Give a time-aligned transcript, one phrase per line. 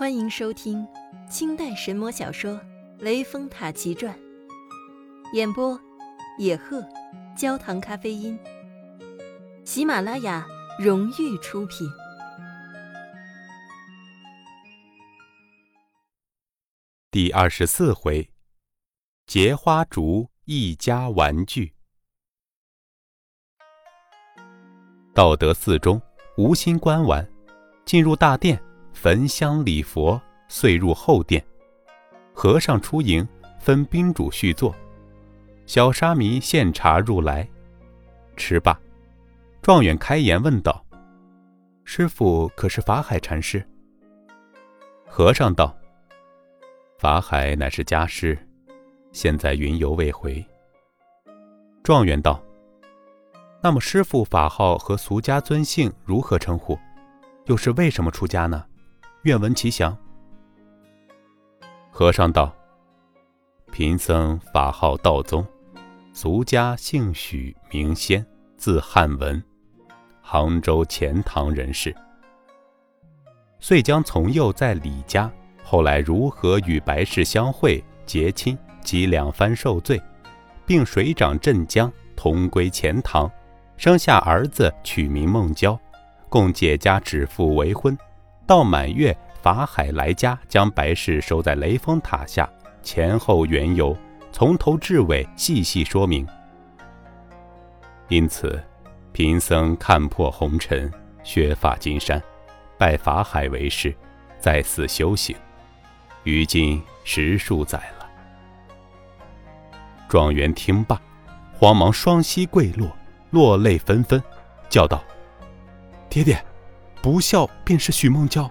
[0.00, 0.88] 欢迎收听
[1.28, 2.52] 清代神魔小说
[3.00, 4.14] 《雷峰塔奇传》，
[5.34, 5.78] 演播：
[6.38, 6.82] 野鹤，
[7.36, 8.38] 焦糖咖啡因，
[9.62, 11.86] 喜马拉雅荣誉出品。
[17.10, 18.26] 第二十四回，
[19.26, 21.74] 结花烛一家玩具。
[25.12, 26.00] 道德寺中，
[26.38, 27.30] 无心观玩，
[27.84, 28.58] 进入大殿。
[29.02, 31.42] 焚香礼佛，遂入后殿。
[32.34, 33.26] 和尚出迎，
[33.58, 34.76] 分宾主续坐。
[35.64, 37.48] 小沙弥献茶入来，
[38.36, 38.78] 吃罢，
[39.62, 40.84] 状元开言问道
[41.82, 43.66] ：“师傅可是法海禅师？”
[45.08, 45.74] 和尚道
[47.00, 48.38] ：“法海乃是家师，
[49.12, 50.44] 现在云游未回。”
[51.82, 52.38] 状元道
[53.64, 56.78] ：“那么师傅法号和俗家尊姓如何称呼？
[57.46, 58.62] 又是为什么出家呢？”
[59.24, 59.94] 愿闻其详。
[61.90, 62.50] 和尚道
[63.70, 65.46] ：“贫僧法号道宗，
[66.14, 68.24] 俗家姓许，名仙，
[68.56, 69.42] 字汉文，
[70.22, 71.94] 杭州钱塘人士。
[73.58, 75.30] 遂将从幼在李家，
[75.62, 80.00] 后来如何与白氏相会结亲，及两番受罪，
[80.64, 83.30] 并水涨镇江，同归钱塘，
[83.76, 85.78] 生下儿子，取名孟郊，
[86.30, 87.94] 共解家指腹为婚。”
[88.50, 92.50] 到满月，法海来家，将白氏收在雷峰塔下，
[92.82, 93.96] 前后缘由，
[94.32, 96.26] 从头至尾细细说明。
[98.08, 98.60] 因此，
[99.12, 100.92] 贫僧看破红尘，
[101.22, 102.20] 削发金山，
[102.76, 103.94] 拜法海为师，
[104.40, 105.36] 在此修行，
[106.24, 108.10] 于今十数载了。
[110.08, 111.00] 状元听罢，
[111.56, 112.90] 慌忙双膝跪落，
[113.30, 114.20] 落泪纷纷，
[114.68, 115.00] 叫道
[116.10, 116.36] ：“爹爹！”
[117.02, 118.50] 不孝便是许梦娇。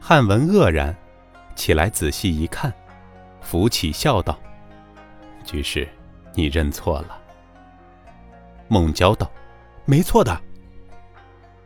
[0.00, 0.94] 汉文愕然，
[1.56, 2.72] 起来仔细一看，
[3.40, 4.38] 扶起笑道
[5.44, 5.88] ：“居士，
[6.34, 7.18] 你认错了。”
[8.68, 9.30] 孟娇道
[9.86, 10.38] ：“没错的。”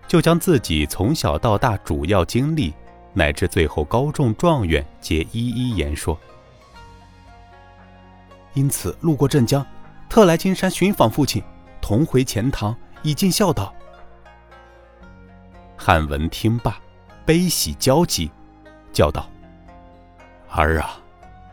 [0.07, 2.73] 就将自己从小到大主要经历，
[3.13, 6.19] 乃至最后高中状元，皆一一言说。
[8.55, 9.65] 因此路过镇江，
[10.09, 11.43] 特来金山寻访父亲，
[11.81, 13.75] 同回钱塘，以尽孝道。
[15.89, 16.79] 汉文听罢，
[17.25, 18.31] 悲喜交集，
[18.93, 19.27] 叫道
[20.53, 21.01] ：“儿啊，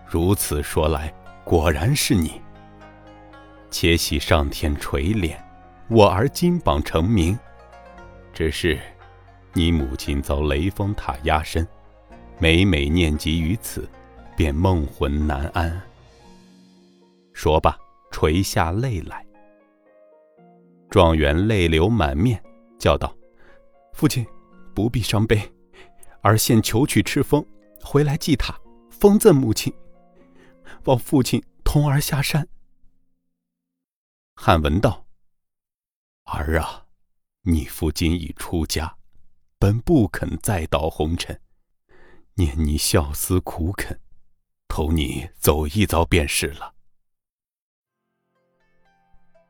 [0.05, 1.09] 如此说来，
[1.45, 2.41] 果然是你。
[3.71, 5.37] 且喜上天垂怜，
[5.87, 7.39] 我儿金榜成名。
[8.33, 8.77] 只是，
[9.53, 11.65] 你母亲遭雷峰塔压身，
[12.37, 13.87] 每每念及于此，
[14.35, 15.81] 便梦魂难安。”
[17.31, 17.73] 说罢，
[18.11, 19.25] 垂下泪来。
[20.89, 22.43] 状元泪流满面，
[22.77, 23.15] 叫道。
[23.95, 24.27] 父亲，
[24.73, 25.41] 不必伤悲，
[26.21, 27.43] 儿现求取赤峰，
[27.81, 28.59] 回来祭塔，
[28.91, 29.73] 封赠母亲。
[30.83, 32.45] 望父亲同儿下山。
[34.35, 35.07] 汉文道
[36.27, 36.85] ：“儿啊，
[37.43, 38.97] 你父今已出家，
[39.57, 41.39] 本不肯再蹈红尘，
[42.33, 43.97] 念你孝思苦恳，
[44.67, 46.73] 投你走一遭便是了。”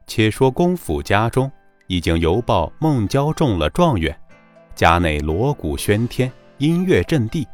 [0.06, 1.52] 且说公府家中
[1.88, 4.22] 已经邮报孟郊中了状元。
[4.76, 7.48] 家内锣鼓喧天，音乐震地，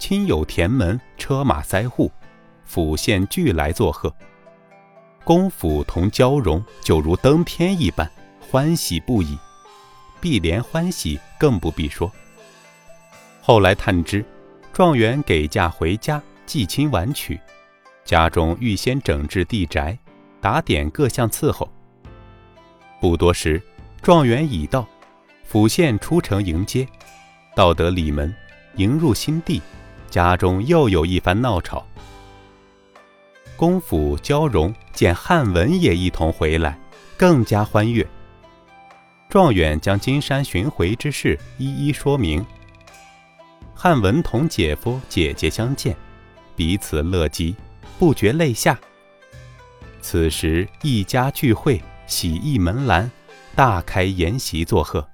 [0.00, 2.10] 亲友填门，车马塞户，
[2.64, 4.10] 府县俱来作贺。
[5.22, 9.36] 公府同交融，就如登天一般，欢喜不已。
[10.18, 12.10] 碧莲欢喜，更不必说。
[13.42, 14.24] 后来探知，
[14.72, 17.38] 状元给嫁回家，祭亲晚娶，
[18.02, 19.98] 家中预先整治地宅，
[20.40, 21.70] 打点各项伺候。
[22.98, 23.60] 不多时，
[24.00, 24.88] 状元已到。
[25.44, 26.86] 府县出城迎接，
[27.54, 28.34] 到得里门，
[28.76, 29.60] 迎入新地，
[30.08, 31.86] 家中又有一番闹吵。
[33.56, 36.78] 公府交融见汉文也一同回来，
[37.16, 38.06] 更加欢悦。
[39.28, 42.44] 状元将金山寻回之事一一说明。
[43.74, 45.94] 汉文同姐夫姐姐相见，
[46.56, 47.54] 彼此乐极，
[47.98, 48.78] 不觉泪下。
[50.00, 53.10] 此时一家聚会，喜意门栏，
[53.54, 55.06] 大开筵席作贺。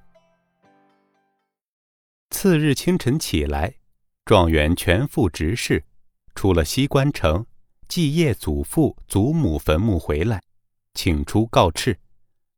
[2.30, 3.76] 次日清晨起来，
[4.24, 5.84] 状元全副执事，
[6.34, 7.46] 出了西关城，
[7.88, 10.42] 祭谒祖父祖母坟墓回来，
[10.94, 11.96] 请出告敕，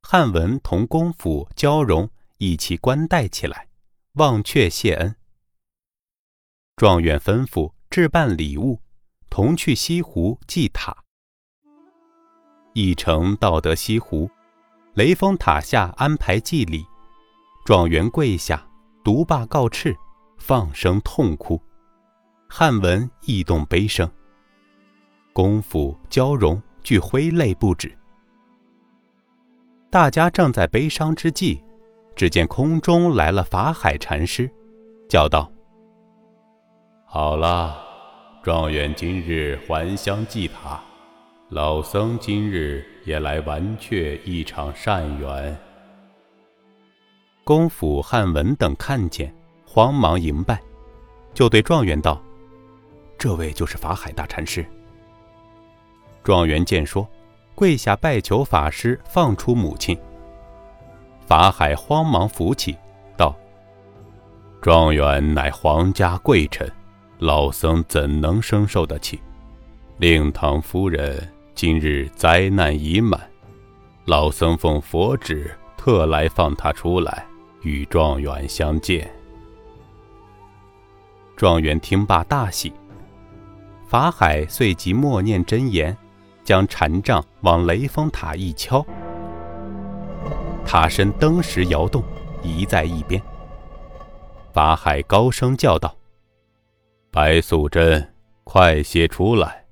[0.02, 3.68] 汉文同公府交融一起官待起来，
[4.14, 5.14] 忘却谢恩。
[6.76, 8.80] 状元吩咐置办礼物，
[9.30, 11.04] 同去西湖祭塔。
[12.74, 14.30] 一程到得西湖，
[14.94, 16.84] 雷峰塔下安排祭礼，
[17.64, 18.69] 状元跪下。
[19.02, 19.96] 独霸告敕，
[20.36, 21.60] 放声痛哭，
[22.48, 24.08] 汉文异动悲声。
[25.32, 27.90] 功夫交融俱挥泪不止。
[29.90, 31.62] 大家正在悲伤之际，
[32.14, 34.50] 只见空中来了法海禅师，
[35.08, 35.50] 叫道
[37.08, 37.76] ：“好了，
[38.42, 40.78] 状元今日还乡祭塔，
[41.48, 45.56] 老僧今日也来完却一场善缘。”
[47.50, 49.34] 公府、汉文等看见，
[49.66, 50.62] 慌忙迎拜，
[51.34, 52.22] 就对状元道
[53.18, 54.64] ：“这位就是法海大禅师。”
[56.22, 57.04] 状元见说，
[57.56, 59.98] 跪下拜求法师放出母亲。
[61.26, 62.76] 法海慌忙扶起，
[63.16, 63.34] 道
[64.62, 66.72] ：“状元乃皇家贵臣，
[67.18, 69.20] 老僧怎能生受得起？
[69.96, 73.20] 令堂夫人今日灾难已满，
[74.04, 77.26] 老僧奉佛旨，特来放他出来，
[77.62, 79.10] 与状元相见。”
[81.36, 82.72] 状元听罢大喜，
[83.88, 85.96] 法海遂即默念真言。
[86.42, 88.84] 将禅杖往雷峰塔一敲，
[90.66, 92.02] 塔身登时摇动，
[92.42, 93.22] 移在一边。
[94.52, 95.94] 法海高声叫道
[97.12, 99.64] ：“白素贞，快些出来！”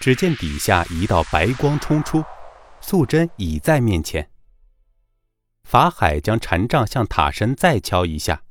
[0.00, 2.22] 只见底下一道白光冲出，
[2.80, 4.28] 素贞已在面前。
[5.64, 8.42] 法海将禅杖向塔身再敲一下，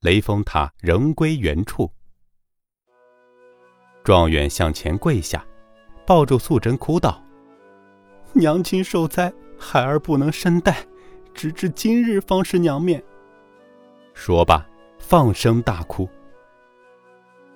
[0.00, 1.92] 雷峰塔仍归原处。
[4.02, 5.44] 状元向前跪下。
[6.06, 7.22] 抱住素贞哭道
[8.34, 10.84] ：“娘亲受灾，孩儿不能身带，
[11.32, 13.00] 直至今日方是娘面。”
[14.12, 14.66] 说罢，
[14.98, 16.08] 放声大哭。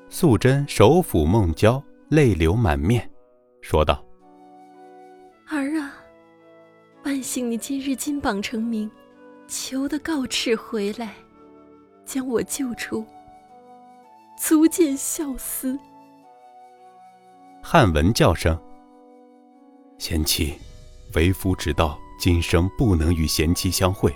[0.09, 3.11] 素贞手抚梦娇，泪流满面，
[3.61, 4.05] 说道
[5.51, 5.84] ：“儿啊，
[7.15, 8.91] 万幸你今日金榜成名，
[9.47, 11.15] 求得告敕回来，
[12.05, 13.07] 将我救出，
[14.37, 15.79] 足见孝思。”
[17.63, 18.61] 汉文叫声
[19.97, 20.59] ：“贤妻，
[21.15, 24.13] 为夫知道今生不能与贤妻相会，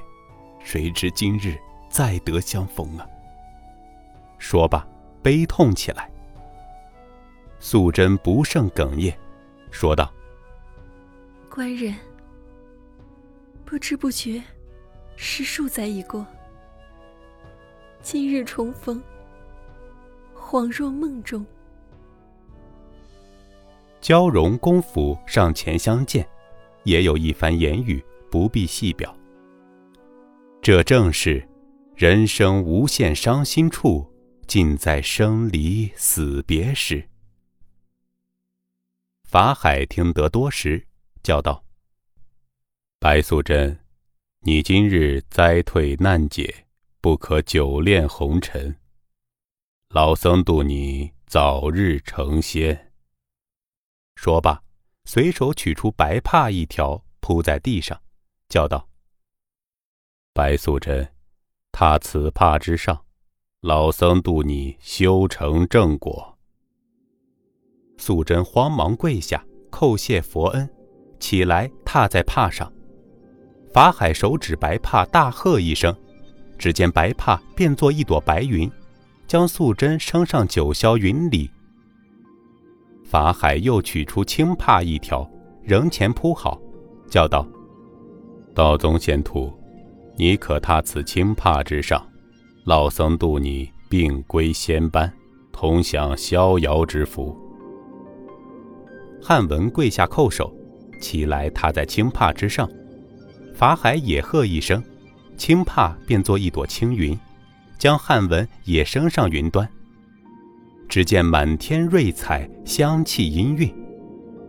[0.59, 1.57] 谁知今日
[1.89, 3.07] 再得相逢啊！”
[4.39, 4.85] 说罢，
[5.23, 6.11] 悲痛起来。
[7.61, 9.17] 素贞不胜哽咽，
[9.71, 10.13] 说道
[11.49, 11.95] ：“官人，
[13.69, 14.43] 不知不觉，
[15.15, 16.27] 十数载已过，
[18.01, 18.99] 今日重逢，
[20.35, 21.45] 恍若梦中。”
[24.01, 26.27] 交融公府上前相见，
[26.85, 29.15] 也有一番言语，不必细表。
[30.63, 31.47] 这正是
[31.95, 34.11] 人生无限伤心处，
[34.47, 37.07] 尽在生离死别时。
[39.25, 40.87] 法海听得多时，
[41.23, 41.63] 叫道
[43.01, 43.79] ：“白素贞，
[44.41, 46.67] 你今日灾退难解，
[47.01, 48.75] 不可久恋红尘。
[49.91, 52.91] 老僧渡你早日成仙。”
[54.17, 54.61] 说罢，
[55.05, 58.03] 随手取出白帕一条，铺在地上，
[58.49, 58.89] 叫道
[60.35, 61.09] ：“白素贞，
[61.71, 63.05] 踏此帕之上，
[63.61, 66.37] 老僧渡你修成正果。”
[67.97, 70.69] 素贞慌忙跪下，叩谢佛恩，
[71.21, 72.73] 起来踏在帕上。
[73.73, 75.95] 法海手指白帕，大喝一声，
[76.59, 78.71] 只见白帕变作一朵白云，
[79.27, 81.51] 将素贞升上九霄云里。
[83.05, 85.29] 法海又取出青帕一条，
[85.63, 86.59] 仍前铺好，
[87.09, 87.47] 叫道
[88.55, 89.53] ：“道宗仙徒，
[90.17, 92.05] 你可踏此青帕之上，
[92.65, 95.13] 老僧渡你并归仙班，
[95.53, 97.37] 同享逍遥之福。”
[99.23, 100.53] 汉文跪下叩首，
[101.01, 102.69] 起来踏在青帕之上。
[103.59, 104.81] 法海也喝一声，
[105.37, 107.19] 青帕变作一朵青云，
[107.77, 109.69] 将汉文也升上云端。
[110.89, 113.75] 只见满天瑞彩，香气氤氲，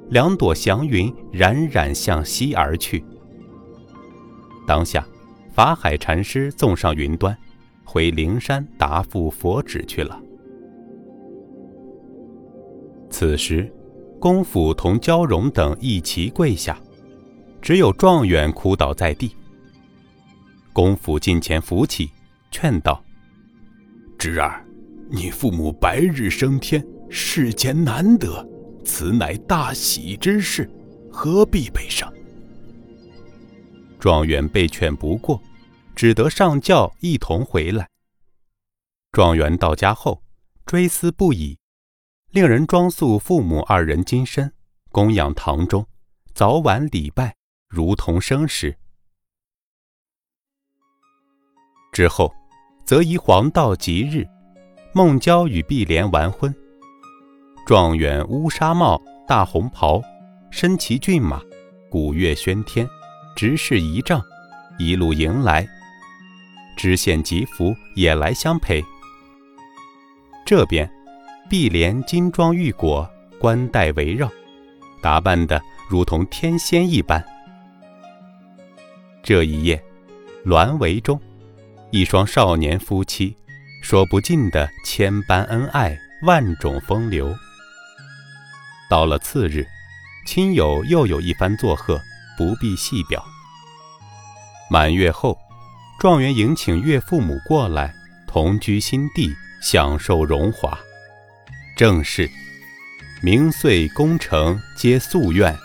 [0.09, 3.03] 两朵祥云冉冉向西而去。
[4.67, 5.03] 当下，
[5.51, 7.35] 法海禅师纵上云端，
[7.83, 10.21] 回灵山答复佛旨去了。
[13.09, 13.73] 此时，
[14.19, 16.79] 公府同焦荣等一齐跪下，
[17.61, 19.35] 只有状元哭倒在地。
[20.73, 22.11] 公府近前扶起，
[22.51, 23.03] 劝道
[24.17, 24.65] ：“侄儿。”
[25.11, 28.47] 你父母白日升天，世间难得，
[28.85, 30.69] 此乃大喜之事，
[31.11, 32.13] 何必悲伤？
[33.99, 35.41] 状元被劝不过，
[35.95, 37.89] 只得上轿一同回来。
[39.11, 40.21] 状元到家后，
[40.67, 41.57] 追思不已，
[42.29, 44.53] 令人装束父母二人金身，
[44.91, 45.87] 供养堂中，
[46.35, 47.35] 早晚礼拜，
[47.69, 48.75] 如同生时。
[51.91, 52.33] 之后，
[52.83, 54.25] 则宜黄道吉日。
[54.91, 56.53] 孟郊与碧莲完婚。
[57.67, 60.01] 状元乌纱帽，大红袍，
[60.49, 61.39] 身骑骏马，
[61.91, 62.89] 鼓乐喧天，
[63.35, 64.19] 执事仪仗，
[64.79, 65.67] 一路迎来。
[66.75, 68.83] 知县吉福也来相陪。
[70.43, 70.91] 这边，
[71.47, 73.07] 碧莲金装玉裹，
[73.39, 74.27] 冠带围绕，
[75.03, 77.23] 打扮的如同天仙一般。
[79.23, 79.81] 这一夜，
[80.45, 81.19] 鸾帷中，
[81.91, 83.35] 一双少年夫妻，
[83.81, 87.35] 说不尽的千般恩爱，万种风流。
[88.89, 89.67] 到了次日，
[90.25, 92.01] 亲友又有一番作贺，
[92.37, 93.23] 不必细表。
[94.69, 95.37] 满月后，
[95.99, 97.93] 状元迎请岳父母过来
[98.27, 100.77] 同居新地，享受荣华。
[101.75, 102.29] 正是
[103.21, 105.55] 明岁功成皆夙愿，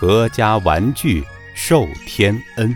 [0.00, 1.24] 阖家玩具
[1.62, 2.74] 受天恩。